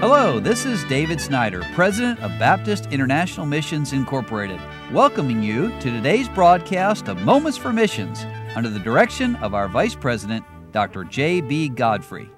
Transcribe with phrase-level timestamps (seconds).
[0.00, 4.58] Hello, this is David Snyder, President of Baptist International Missions Incorporated,
[4.94, 8.24] welcoming you to today's broadcast of Moments for Missions
[8.56, 10.42] under the direction of our Vice President,
[10.72, 11.04] Dr.
[11.04, 11.68] J.B.
[11.68, 12.30] Godfrey.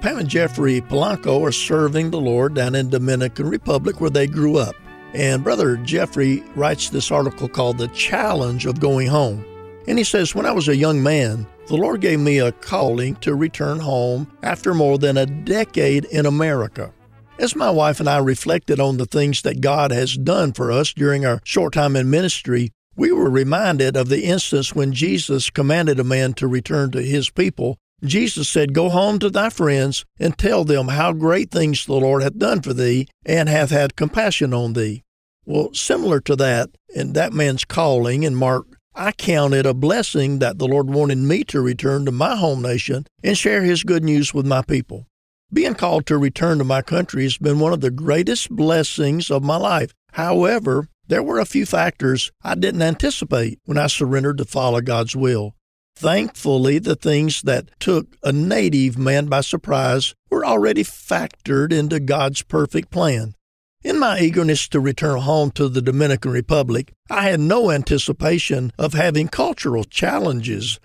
[0.00, 4.56] Pam and Jeffrey Polanco are serving the Lord down in Dominican Republic where they grew
[4.56, 4.76] up.
[5.12, 9.44] And Brother Jeffrey writes this article called The Challenge of Going Home.
[9.88, 13.14] And he says, When I was a young man, the Lord gave me a calling
[13.16, 16.92] to return home after more than a decade in America.
[17.38, 20.92] As my wife and I reflected on the things that God has done for us
[20.92, 26.00] during our short time in ministry, we were reminded of the instance when Jesus commanded
[26.00, 27.78] a man to return to his people.
[28.02, 32.24] Jesus said, Go home to thy friends and tell them how great things the Lord
[32.24, 35.04] hath done for thee and hath had compassion on thee.
[35.44, 40.40] Well, similar to that, in that man's calling in Mark I count it a blessing
[40.40, 44.02] that the Lord wanted me to return to my home nation and share His good
[44.02, 45.06] news with my people.
[45.52, 49.42] Being called to return to my country has been one of the greatest blessings of
[49.42, 49.92] my life.
[50.12, 55.16] However, there were a few factors I didn't anticipate when I surrendered to follow God's
[55.16, 55.54] will.
[55.96, 62.42] Thankfully, the things that took a native man by surprise were already factored into God's
[62.42, 63.34] perfect plan.
[63.82, 68.92] In my eagerness to return home to the Dominican Republic, I had no anticipation of
[68.92, 70.78] having cultural challenges.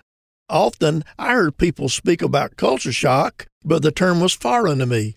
[0.48, 5.16] Often I heard people speak about culture shock, but the term was foreign to me.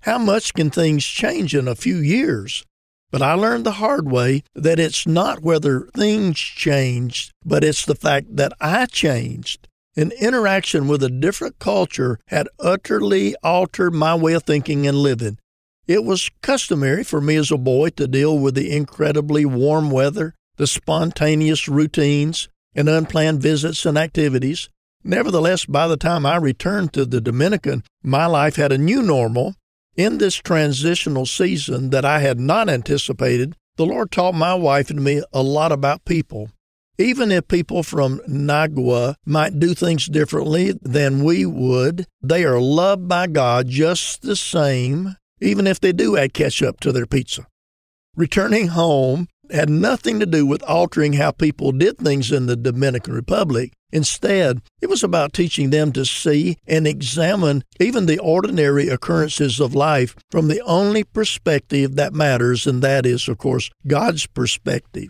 [0.00, 2.64] How much can things change in a few years?
[3.12, 7.94] But I learned the hard way that it's not whether things changed, but it's the
[7.94, 9.68] fact that I changed.
[9.96, 15.38] An interaction with a different culture had utterly altered my way of thinking and living.
[15.86, 20.34] It was customary for me as a boy to deal with the incredibly warm weather,
[20.56, 24.68] the spontaneous routines, and unplanned visits and activities.
[25.02, 29.54] Nevertheless, by the time I returned to the Dominican, my life had a new normal.
[29.96, 35.02] In this transitional season that I had not anticipated, the Lord taught my wife and
[35.02, 36.50] me a lot about people.
[36.98, 43.08] Even if people from Nagua might do things differently than we would, they are loved
[43.08, 47.46] by God just the same even if they do add ketchup to their pizza.
[48.16, 53.14] Returning home had nothing to do with altering how people did things in the Dominican
[53.14, 53.72] Republic.
[53.92, 59.74] Instead, it was about teaching them to see and examine even the ordinary occurrences of
[59.74, 65.08] life from the only perspective that matters, and that is, of course, God's perspective.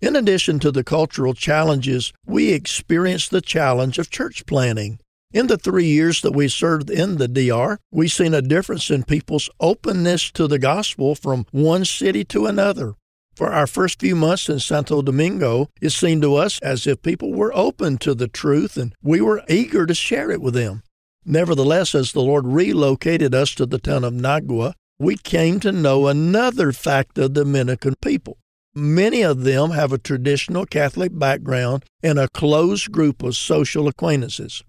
[0.00, 5.00] In addition to the cultural challenges, we experienced the challenge of church planning.
[5.30, 9.02] In the three years that we served in the DR, we've seen a difference in
[9.02, 12.94] people's openness to the gospel from one city to another.
[13.36, 17.34] For our first few months in Santo Domingo, it seemed to us as if people
[17.34, 20.82] were open to the truth and we were eager to share it with them.
[21.26, 26.06] Nevertheless, as the Lord relocated us to the town of Nagua, we came to know
[26.06, 28.38] another fact of Dominican people.
[28.74, 34.62] Many of them have a traditional Catholic background and a close group of social acquaintances.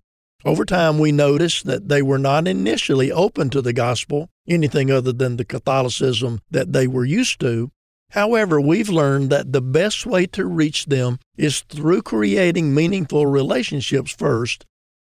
[0.46, 5.12] Over time, we noticed that they were not initially open to the gospel, anything other
[5.12, 7.72] than the Catholicism that they were used to.
[8.12, 14.12] However, we've learned that the best way to reach them is through creating meaningful relationships
[14.12, 14.66] first.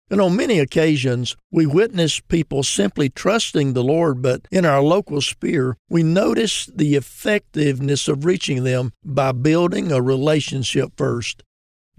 [0.09, 5.21] And on many occasions, we witness people simply trusting the Lord, but in our local
[5.21, 11.43] sphere, we notice the effectiveness of reaching them by building a relationship first.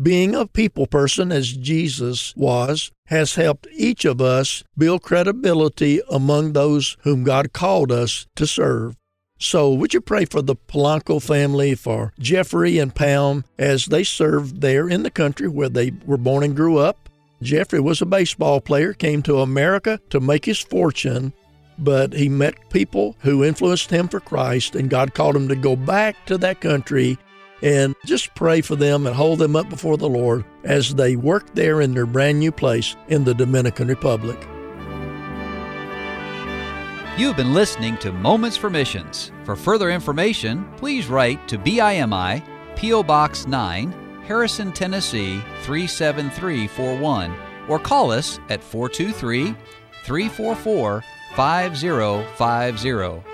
[0.03, 6.53] Being a people person, as Jesus was, has helped each of us build credibility among
[6.53, 8.97] those whom God called us to serve.
[9.39, 14.63] So, would you pray for the Polanco family, for Jeffrey and Pam, as they served
[14.63, 17.09] there in the country where they were born and grew up?
[17.41, 21.33] Jeffrey was a baseball player, came to America to make his fortune,
[21.79, 25.77] but he met people who influenced him for Christ, and God called him to go
[25.77, 27.17] back to that country
[27.63, 31.55] and just pray for them and hold them up before the Lord as they work
[31.55, 34.39] there in their brand new place in the Dominican Republic.
[37.17, 39.31] You've been listening to Moments for Missions.
[39.45, 42.43] For further information, please write to BIMI,
[42.75, 43.05] P.O.
[43.05, 43.93] Box 9,
[44.27, 47.33] Harrison, Tennessee 37341,
[47.69, 49.55] or call us at 423
[50.05, 51.05] 344
[51.37, 53.34] 5050